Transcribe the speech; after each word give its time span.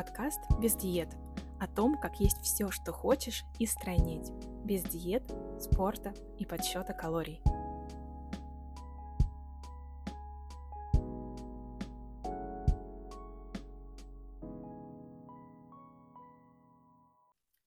Подкаст 0.00 0.40
«Без 0.58 0.76
диет» 0.76 1.10
о 1.60 1.66
том, 1.66 2.00
как 2.00 2.20
есть 2.20 2.38
все, 2.38 2.70
что 2.70 2.90
хочешь, 2.90 3.44
и 3.58 3.66
стройнеть. 3.66 4.30
Без 4.64 4.82
диет, 4.82 5.22
спорта 5.60 6.14
и 6.38 6.46
подсчета 6.46 6.94
калорий. 6.94 7.42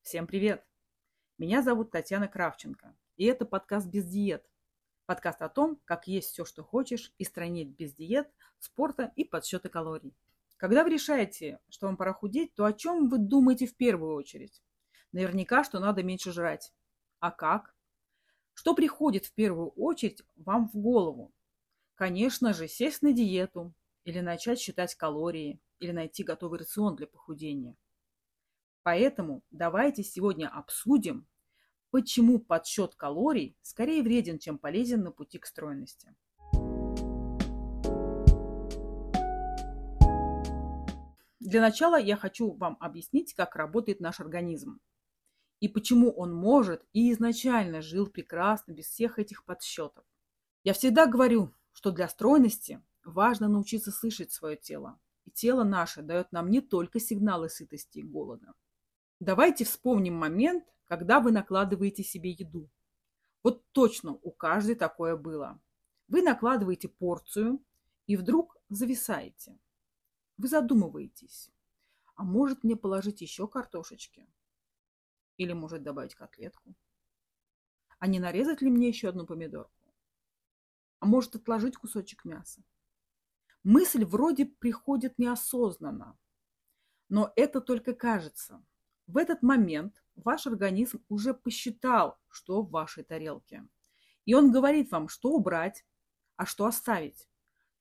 Всем 0.02 0.26
привет! 0.26 0.66
Меня 1.38 1.62
зовут 1.62 1.92
Татьяна 1.92 2.28
Кравченко, 2.28 2.96
и 3.16 3.26
это 3.26 3.46
подкаст 3.46 3.86
«Без 3.86 4.06
диет». 4.06 4.44
Подкаст 5.06 5.44
о 5.44 5.50
том, 5.50 5.80
как 5.86 6.08
есть 6.08 6.30
все, 6.30 6.46
что 6.46 6.64
хочешь, 6.64 7.14
и 7.20 7.26
стройнеть 7.26 7.78
без 7.78 7.94
диет, 7.94 8.28
спорта 8.58 9.14
и 9.16 9.24
подсчета 9.24 9.70
калорий. 9.70 10.16
Когда 10.64 10.86
вы 10.86 10.92
решаете, 10.92 11.60
что 11.68 11.88
вам 11.88 11.98
пора 11.98 12.14
худеть, 12.14 12.56
то 12.56 12.64
о 12.64 12.72
чем 12.72 13.10
вы 13.10 13.18
думаете 13.18 13.68
в 13.68 13.76
первую 13.76 14.16
очередь? 14.16 14.64
Наверняка, 15.12 15.66
что 15.66 15.82
надо 15.82 16.04
меньше 16.04 16.32
жрать. 16.32 16.72
А 17.20 17.32
как? 17.32 17.76
Что 18.54 18.74
приходит 18.74 19.26
в 19.26 19.34
первую 19.34 19.72
очередь 19.72 20.22
вам 20.38 20.70
в 20.70 20.78
голову? 20.78 21.34
Конечно 21.96 22.54
же, 22.54 22.70
сесть 22.70 23.02
на 23.02 23.12
диету, 23.12 23.74
или 24.06 24.22
начать 24.22 24.58
считать 24.58 24.96
калории, 24.96 25.60
или 25.80 25.92
найти 25.92 26.24
готовый 26.24 26.60
рацион 26.60 26.96
для 26.96 27.08
похудения. 27.08 27.76
Поэтому 28.84 29.44
давайте 29.52 30.02
сегодня 30.02 30.48
обсудим, 30.48 31.28
почему 31.90 32.40
подсчет 32.40 32.96
калорий 32.96 33.58
скорее 33.64 34.02
вреден, 34.02 34.40
чем 34.40 34.58
полезен 34.58 35.04
на 35.04 35.12
пути 35.12 35.40
к 35.40 35.46
стройности. 35.46 36.16
Для 41.46 41.60
начала 41.60 42.00
я 42.00 42.16
хочу 42.16 42.54
вам 42.54 42.78
объяснить, 42.80 43.34
как 43.34 43.58
работает 43.58 44.00
наш 44.00 44.22
организм 44.22 44.80
и 45.60 45.68
почему 45.68 46.10
он 46.10 46.34
может 46.34 46.86
и 46.94 47.12
изначально 47.12 47.82
жил 47.82 48.08
прекрасно 48.08 48.72
без 48.72 48.86
всех 48.86 49.20
этих 49.20 49.44
подсчетов. 49.44 50.06
Я 50.64 50.72
всегда 50.72 51.06
говорю, 51.06 51.54
что 51.74 51.92
для 51.92 52.08
стройности 52.08 52.82
важно 53.04 53.50
научиться 53.50 53.92
слышать 53.92 54.32
свое 54.32 54.56
тело. 54.56 54.98
И 55.26 55.32
тело 55.32 55.66
наше 55.66 56.02
дает 56.02 56.32
нам 56.32 56.50
не 56.50 56.62
только 56.62 57.02
сигналы 57.02 57.50
сытости 57.50 58.00
и 58.00 58.04
голода. 58.04 58.54
Давайте 59.20 59.66
вспомним 59.66 60.16
момент, 60.16 60.64
когда 60.86 61.20
вы 61.20 61.34
накладываете 61.34 62.04
себе 62.04 62.32
еду. 62.32 62.70
Вот 63.44 63.66
точно 63.74 64.14
у 64.14 64.32
каждой 64.32 64.76
такое 64.76 65.18
было. 65.18 65.60
Вы 66.08 66.22
накладываете 66.22 66.88
порцию 66.88 67.62
и 68.08 68.16
вдруг 68.16 68.58
зависаете. 68.70 69.58
Вы 70.38 70.48
задумываетесь, 70.48 71.52
а 72.16 72.24
может 72.24 72.64
мне 72.64 72.76
положить 72.76 73.22
еще 73.22 73.48
картошечки? 73.48 74.28
Или 75.38 75.54
может 75.54 75.84
добавить 75.84 76.16
котлетку? 76.16 76.76
А 78.00 78.08
не 78.08 78.20
нарезать 78.20 78.62
ли 78.62 78.70
мне 78.70 78.88
еще 78.88 79.10
одну 79.10 79.26
помидорку? 79.26 79.94
А 81.00 81.06
может 81.06 81.36
отложить 81.36 81.78
кусочек 81.78 82.26
мяса? 82.26 82.64
Мысль 83.64 84.04
вроде 84.04 84.46
приходит 84.46 85.18
неосознанно, 85.18 86.18
но 87.10 87.32
это 87.36 87.62
только 87.62 87.94
кажется. 87.94 88.64
В 89.08 89.18
этот 89.18 89.42
момент 89.42 90.04
ваш 90.16 90.48
организм 90.48 91.04
уже 91.10 91.34
посчитал, 91.34 92.20
что 92.28 92.62
в 92.62 92.72
вашей 92.72 93.04
тарелке. 93.04 93.68
И 94.26 94.34
он 94.34 94.52
говорит 94.52 94.92
вам, 94.92 95.08
что 95.08 95.30
убрать, 95.30 95.86
а 96.36 96.46
что 96.46 96.66
оставить. 96.66 97.30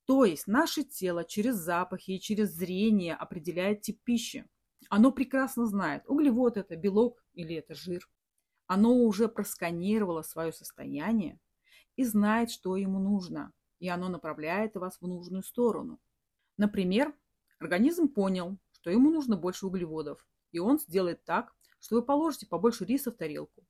То 0.05 0.25
есть 0.25 0.47
наше 0.47 0.83
тело 0.83 1.25
через 1.25 1.57
запахи 1.57 2.13
и 2.13 2.21
через 2.21 2.51
зрение 2.51 3.15
определяет 3.15 3.83
тип 3.83 4.03
пищи. 4.03 4.49
Оно 4.89 5.13
прекрасно 5.13 5.67
знает, 5.67 6.03
углевод 6.07 6.57
это, 6.57 6.77
белок 6.77 7.25
или 7.35 7.55
это 7.55 7.75
жир. 7.75 8.09
Оно 8.67 8.95
уже 8.95 9.29
просканировало 9.29 10.23
свое 10.23 10.53
состояние 10.53 11.39
и 11.97 12.05
знает, 12.05 12.51
что 12.51 12.77
ему 12.77 12.99
нужно, 12.99 13.53
и 13.79 13.89
оно 13.89 14.09
направляет 14.09 14.75
вас 14.75 14.99
в 15.01 15.07
нужную 15.07 15.43
сторону. 15.43 16.01
Например, 16.57 17.15
организм 17.59 18.09
понял, 18.09 18.59
что 18.73 18.91
ему 18.91 19.11
нужно 19.11 19.37
больше 19.37 19.67
углеводов, 19.67 20.27
и 20.51 20.59
он 20.59 20.79
сделает 20.79 21.25
так, 21.25 21.55
что 21.81 21.97
вы 21.97 22.03
положите 22.03 22.47
побольше 22.47 22.85
риса 22.85 23.13
в 23.13 23.17
тарелку. 23.17 23.65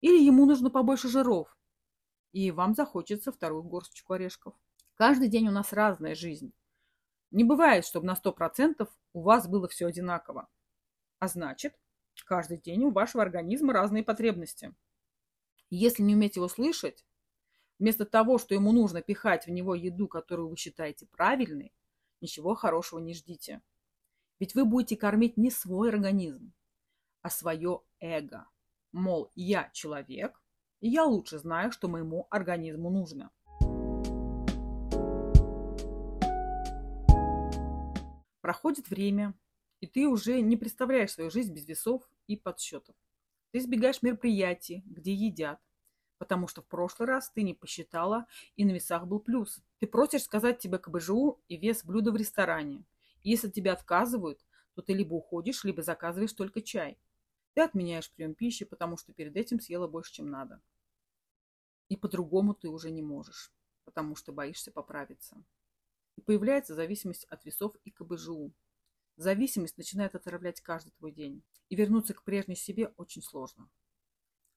Или 0.00 0.24
ему 0.24 0.46
нужно 0.46 0.70
побольше 0.70 1.08
жиров, 1.08 1.58
и 2.32 2.50
вам 2.50 2.74
захочется 2.74 3.32
вторую 3.32 3.62
горсточку 3.62 4.14
орешков. 4.14 4.54
Каждый 5.00 5.28
день 5.28 5.48
у 5.48 5.50
нас 5.50 5.72
разная 5.72 6.14
жизнь. 6.14 6.52
Не 7.30 7.42
бывает, 7.42 7.86
чтобы 7.86 8.06
на 8.06 8.12
100% 8.22 8.86
у 9.14 9.22
вас 9.22 9.48
было 9.48 9.66
все 9.66 9.86
одинаково. 9.86 10.46
А 11.18 11.26
значит, 11.26 11.74
каждый 12.26 12.58
день 12.58 12.84
у 12.84 12.90
вашего 12.90 13.22
организма 13.22 13.72
разные 13.72 14.04
потребности. 14.04 14.74
Если 15.70 16.02
не 16.02 16.14
уметь 16.14 16.36
его 16.36 16.48
слышать, 16.48 17.06
вместо 17.78 18.04
того, 18.04 18.36
что 18.36 18.54
ему 18.54 18.72
нужно 18.72 19.00
пихать 19.00 19.46
в 19.46 19.50
него 19.50 19.74
еду, 19.74 20.06
которую 20.06 20.50
вы 20.50 20.56
считаете 20.58 21.06
правильной, 21.06 21.72
ничего 22.20 22.54
хорошего 22.54 22.98
не 22.98 23.14
ждите. 23.14 23.62
Ведь 24.38 24.54
вы 24.54 24.66
будете 24.66 24.98
кормить 24.98 25.38
не 25.38 25.50
свой 25.50 25.88
организм, 25.88 26.52
а 27.22 27.30
свое 27.30 27.80
эго. 28.00 28.50
Мол, 28.92 29.32
я 29.34 29.70
человек, 29.72 30.42
и 30.80 30.90
я 30.90 31.04
лучше 31.04 31.38
знаю, 31.38 31.72
что 31.72 31.88
моему 31.88 32.26
организму 32.28 32.90
нужно. 32.90 33.30
Проходит 38.40 38.88
время, 38.88 39.34
и 39.80 39.86
ты 39.86 40.06
уже 40.06 40.40
не 40.40 40.56
представляешь 40.56 41.12
свою 41.12 41.30
жизнь 41.30 41.52
без 41.52 41.66
весов 41.66 42.08
и 42.26 42.36
подсчетов. 42.36 42.96
Ты 43.50 43.58
избегаешь 43.58 44.02
мероприятий, 44.02 44.82
где 44.86 45.12
едят, 45.12 45.60
потому 46.18 46.48
что 46.48 46.62
в 46.62 46.66
прошлый 46.66 47.08
раз 47.08 47.30
ты 47.30 47.42
не 47.42 47.54
посчитала, 47.54 48.26
и 48.56 48.64
на 48.64 48.70
весах 48.70 49.06
был 49.06 49.20
плюс. 49.20 49.60
Ты 49.78 49.86
просишь 49.86 50.22
сказать 50.22 50.58
тебе 50.58 50.78
КБЖУ 50.78 51.42
и 51.48 51.56
вес 51.56 51.84
блюда 51.84 52.12
в 52.12 52.16
ресторане. 52.16 52.84
И 53.22 53.30
если 53.30 53.50
тебя 53.50 53.72
отказывают, 53.72 54.40
то 54.74 54.82
ты 54.82 54.92
либо 54.92 55.14
уходишь, 55.14 55.64
либо 55.64 55.82
заказываешь 55.82 56.32
только 56.32 56.62
чай. 56.62 56.98
Ты 57.54 57.62
отменяешь 57.62 58.10
прием 58.10 58.34
пищи, 58.34 58.64
потому 58.64 58.96
что 58.96 59.12
перед 59.12 59.36
этим 59.36 59.60
съела 59.60 59.88
больше, 59.88 60.12
чем 60.12 60.30
надо. 60.30 60.62
И 61.88 61.96
по-другому 61.96 62.54
ты 62.54 62.68
уже 62.68 62.90
не 62.90 63.02
можешь, 63.02 63.52
потому 63.84 64.14
что 64.14 64.32
боишься 64.32 64.70
поправиться. 64.70 65.42
Появляется 66.20 66.74
зависимость 66.74 67.24
от 67.24 67.44
весов 67.44 67.74
и 67.84 67.90
КБЖУ. 67.90 68.52
Зависимость 69.16 69.76
начинает 69.76 70.14
отравлять 70.14 70.60
каждый 70.60 70.92
твой 70.92 71.12
день. 71.12 71.42
И 71.68 71.76
вернуться 71.76 72.14
к 72.14 72.22
прежней 72.22 72.56
себе 72.56 72.92
очень 72.96 73.22
сложно. 73.22 73.68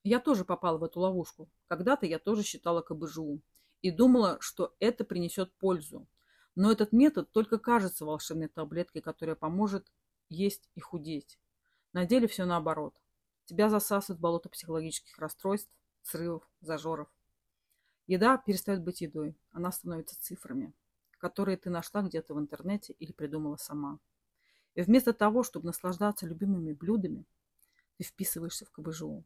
Я 0.03 0.19
тоже 0.19 0.45
попала 0.45 0.77
в 0.77 0.83
эту 0.83 0.99
ловушку. 0.99 1.49
Когда-то 1.67 2.05
я 2.05 2.19
тоже 2.19 2.43
считала 2.43 2.81
КБЖУ. 2.81 3.41
И 3.81 3.91
думала, 3.91 4.37
что 4.39 4.75
это 4.79 5.03
принесет 5.03 5.53
пользу. 5.55 6.07
Но 6.55 6.71
этот 6.71 6.91
метод 6.91 7.31
только 7.31 7.57
кажется 7.57 8.05
волшебной 8.05 8.47
таблеткой, 8.47 9.01
которая 9.01 9.35
поможет 9.35 9.91
есть 10.29 10.69
и 10.75 10.79
худеть. 10.79 11.39
На 11.91 12.05
деле 12.05 12.27
все 12.27 12.45
наоборот. 12.45 12.95
Тебя 13.45 13.69
засасывает 13.69 14.21
болото 14.21 14.49
психологических 14.49 15.17
расстройств, 15.19 15.71
срывов, 16.01 16.49
зажоров. 16.61 17.09
Еда 18.07 18.37
перестает 18.37 18.81
быть 18.81 19.01
едой. 19.01 19.37
Она 19.51 19.71
становится 19.71 20.21
цифрами 20.21 20.73
которые 21.23 21.55
ты 21.55 21.69
нашла 21.69 22.01
где-то 22.01 22.33
в 22.33 22.39
интернете 22.39 22.91
или 22.99 23.13
придумала 23.13 23.55
сама. 23.55 23.97
И 24.75 24.81
вместо 24.81 25.13
того, 25.13 25.43
чтобы 25.43 25.67
наслаждаться 25.67 26.27
любимыми 26.27 26.73
блюдами, 26.73 27.25
ты 27.95 28.03
вписываешься 28.03 28.65
в 28.65 28.71
КБЖУ. 28.71 29.23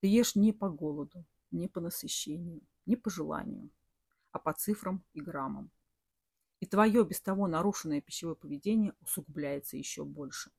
Ты 0.00 0.08
ешь 0.08 0.34
не 0.34 0.52
по 0.52 0.68
голоду, 0.68 1.24
не 1.50 1.68
по 1.68 1.80
насыщению, 1.80 2.60
не 2.84 2.96
по 2.96 3.08
желанию, 3.08 3.70
а 4.30 4.38
по 4.38 4.52
цифрам 4.52 5.02
и 5.14 5.22
граммам. 5.22 5.70
И 6.58 6.66
твое 6.66 7.02
без 7.02 7.22
того 7.22 7.46
нарушенное 7.46 8.02
пищевое 8.02 8.36
поведение 8.36 8.92
усугубляется 9.00 9.78
еще 9.78 10.04
больше. 10.04 10.50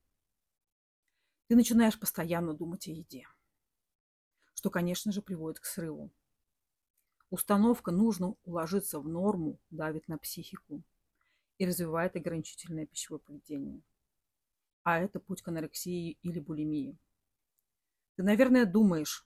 Ты 1.50 1.56
начинаешь 1.56 2.00
постоянно 2.00 2.56
думать 2.56 2.88
о 2.88 2.92
еде, 2.92 3.28
что, 4.56 4.72
конечно 4.72 5.12
же, 5.12 5.22
приводит 5.22 5.60
к 5.60 5.66
срыву. 5.66 6.10
Установка 7.32 7.92
«нужно 7.92 8.36
уложиться 8.44 9.00
в 9.00 9.08
норму» 9.08 9.58
давит 9.70 10.10
на 10.10 10.18
психику 10.18 10.84
и 11.58 11.66
развивает 11.66 12.18
ограничительное 12.18 12.86
пищевое 12.86 13.22
поведение. 13.22 13.82
А 14.84 15.00
это 15.00 15.22
путь 15.22 15.42
к 15.42 15.48
анорексии 15.48 16.18
или 16.24 16.40
булимии. 16.42 16.98
Ты, 18.18 18.24
наверное, 18.24 18.66
думаешь, 18.66 19.26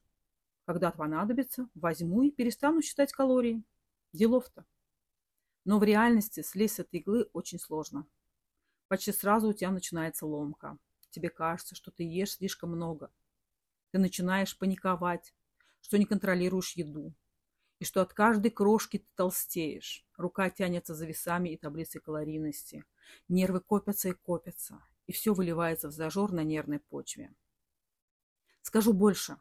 когда 0.65 0.91
понадобится, 0.91 1.67
возьму 1.73 2.21
и 2.21 2.29
перестану 2.29 2.83
считать 2.83 3.11
калории. 3.11 3.63
Делов-то. 4.13 4.65
Но 5.63 5.79
в 5.79 5.83
реальности 5.83 6.43
слезть 6.43 6.75
с 6.75 6.79
этой 6.81 6.99
иглы 6.99 7.23
очень 7.33 7.57
сложно. 7.57 8.05
Почти 8.87 9.13
сразу 9.13 9.49
у 9.49 9.53
тебя 9.53 9.71
начинается 9.71 10.27
ломка. 10.27 10.77
Тебе 11.09 11.31
кажется, 11.31 11.73
что 11.73 11.89
ты 11.89 12.03
ешь 12.03 12.33
слишком 12.33 12.69
много. 12.69 13.11
Ты 13.89 13.97
начинаешь 13.97 14.55
паниковать, 14.55 15.33
что 15.81 15.97
не 15.97 16.05
контролируешь 16.05 16.73
еду, 16.73 17.15
и 17.79 17.85
что 17.85 18.01
от 18.01 18.13
каждой 18.13 18.51
крошки 18.51 18.99
ты 18.99 19.07
толстеешь. 19.15 20.05
Рука 20.17 20.49
тянется 20.49 20.95
за 20.95 21.05
весами 21.05 21.49
и 21.49 21.57
таблицей 21.57 22.01
калорийности. 22.01 22.85
Нервы 23.27 23.59
копятся 23.59 24.09
и 24.09 24.13
копятся. 24.13 24.81
и 25.07 25.11
все 25.11 25.35
выливается 25.35 25.87
в 25.87 25.91
зажор 25.91 26.31
на 26.31 26.43
нервной 26.43 26.79
почве. 26.79 27.31
Скажу 28.63 28.91
больше. 28.91 29.37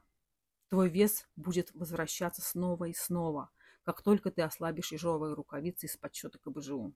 Твой 0.69 0.91
вес 0.91 1.27
будет 1.37 1.73
возвращаться 1.73 2.43
снова 2.43 2.85
и 2.85 2.93
снова, 2.93 3.51
как 3.83 4.03
только 4.03 4.31
ты 4.31 4.43
ослабишь 4.43 4.93
ежовые 4.93 5.33
рукавицы 5.35 5.87
из 5.87 5.97
подсчета 5.97 6.39
КБЖУ. 6.39 6.93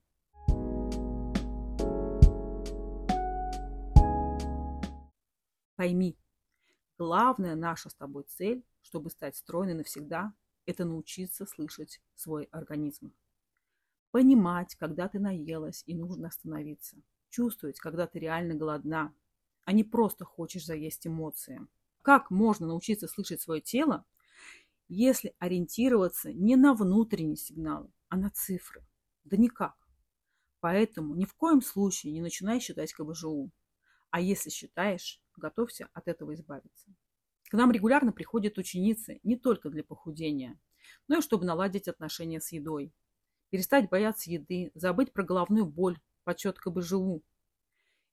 Пойми, 5.76 6.18
главная 6.98 7.54
наша 7.54 7.88
с 7.88 7.94
тобой 7.94 8.24
цель, 8.24 8.66
чтобы 8.82 9.08
стать 9.10 9.36
стройной 9.36 9.74
навсегда, 9.74 10.34
это 10.68 10.84
научиться 10.84 11.46
слышать 11.46 12.02
свой 12.14 12.44
организм. 12.44 13.14
Понимать, 14.10 14.74
когда 14.74 15.08
ты 15.08 15.18
наелась 15.18 15.82
и 15.86 15.94
нужно 15.94 16.28
остановиться. 16.28 16.98
Чувствовать, 17.30 17.80
когда 17.80 18.06
ты 18.06 18.18
реально 18.18 18.54
голодна, 18.54 19.14
а 19.64 19.72
не 19.72 19.82
просто 19.82 20.26
хочешь 20.26 20.66
заесть 20.66 21.06
эмоции. 21.06 21.66
Как 22.02 22.30
можно 22.30 22.66
научиться 22.66 23.08
слышать 23.08 23.40
свое 23.40 23.62
тело, 23.62 24.04
если 24.88 25.34
ориентироваться 25.38 26.34
не 26.34 26.56
на 26.56 26.74
внутренние 26.74 27.36
сигналы, 27.36 27.90
а 28.10 28.18
на 28.18 28.28
цифры? 28.28 28.84
Да 29.24 29.38
никак. 29.38 29.76
Поэтому 30.60 31.14
ни 31.14 31.24
в 31.24 31.34
коем 31.34 31.62
случае 31.62 32.12
не 32.12 32.20
начинай 32.20 32.60
считать 32.60 32.92
КБЖУ. 32.92 33.50
А 34.10 34.20
если 34.20 34.50
считаешь, 34.50 35.22
готовься 35.34 35.88
от 35.94 36.08
этого 36.08 36.34
избавиться. 36.34 36.90
К 37.48 37.54
нам 37.54 37.72
регулярно 37.72 38.12
приходят 38.12 38.58
ученицы 38.58 39.20
не 39.22 39.36
только 39.36 39.70
для 39.70 39.82
похудения, 39.82 40.58
но 41.06 41.18
и 41.18 41.22
чтобы 41.22 41.46
наладить 41.46 41.88
отношения 41.88 42.40
с 42.40 42.52
едой. 42.52 42.92
Перестать 43.50 43.88
бояться 43.88 44.30
еды, 44.30 44.70
забыть 44.74 45.12
про 45.12 45.22
головную 45.22 45.64
боль, 45.64 45.98
почет 46.24 46.58
КБЖУ. 46.58 47.22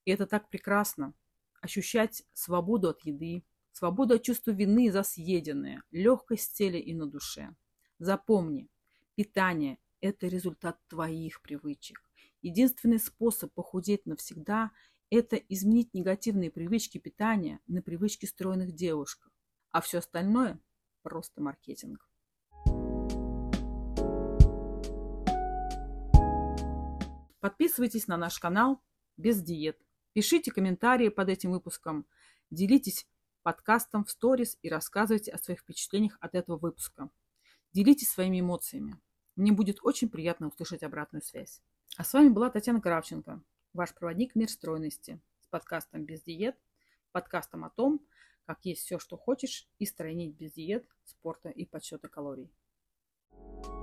И 0.06 0.10
это 0.10 0.26
так 0.26 0.48
прекрасно. 0.48 1.12
Ощущать 1.60 2.24
свободу 2.32 2.88
от 2.88 3.02
еды, 3.02 3.44
свободу 3.72 4.14
от 4.14 4.22
чувства 4.22 4.52
вины 4.52 4.90
за 4.90 5.02
съеденное, 5.02 5.82
легкость 5.90 6.56
теле 6.56 6.80
и 6.80 6.94
на 6.94 7.06
душе. 7.06 7.54
Запомни, 7.98 8.70
питание– 9.16 9.78
это 10.00 10.28
результат 10.28 10.78
твоих 10.88 11.42
привычек. 11.42 12.00
Единственный 12.40 12.98
способ 12.98 13.52
похудеть 13.52 14.06
навсегда– 14.06 14.70
это 15.10 15.36
изменить 15.36 15.94
негативные 15.94 16.50
привычки 16.50 16.98
питания 16.98 17.60
на 17.66 17.82
привычки 17.82 18.26
стройных 18.26 18.74
девушек. 18.74 19.30
А 19.70 19.80
все 19.80 19.98
остальное– 19.98 20.58
просто 21.02 21.40
маркетинг. 21.40 22.08
Подписывайтесь 27.40 28.08
на 28.08 28.16
наш 28.16 28.38
канал 28.40 28.82
без 29.16 29.40
диет. 29.40 29.80
Пишите 30.12 30.50
комментарии 30.50 31.10
под 31.10 31.28
этим 31.28 31.52
выпуском. 31.52 32.06
Делитесь 32.50 33.06
подкастом 33.42 34.04
в 34.04 34.10
сторис 34.10 34.58
и 34.62 34.68
рассказывайте 34.68 35.30
о 35.30 35.38
своих 35.38 35.60
впечатлениях 35.60 36.18
от 36.20 36.34
этого 36.34 36.58
выпуска. 36.58 37.10
Делитесь 37.72 38.10
своими 38.10 38.40
эмоциями. 38.40 38.98
Мне 39.36 39.52
будет 39.52 39.78
очень 39.82 40.08
приятно 40.08 40.48
услышать 40.48 40.82
обратную 40.82 41.22
связь. 41.22 41.60
А 41.96 42.02
с 42.02 42.12
вами 42.12 42.30
была 42.30 42.50
Татьяна 42.50 42.80
Кравченко, 42.80 43.42
ваш 43.76 43.94
проводник 43.94 44.34
«Мир 44.34 44.48
стройности» 44.48 45.20
с 45.42 45.46
подкастом 45.48 46.04
«Без 46.04 46.22
диет», 46.22 46.56
подкастом 47.12 47.64
о 47.64 47.70
том, 47.70 48.00
как 48.46 48.64
есть 48.64 48.82
все, 48.82 48.98
что 48.98 49.16
хочешь, 49.16 49.68
и 49.78 49.86
стройнить 49.86 50.34
без 50.34 50.52
диет, 50.52 50.88
спорта 51.04 51.50
и 51.50 51.64
подсчета 51.66 52.08
калорий. 52.08 52.50
Thank 53.32 53.66
you 53.66 53.75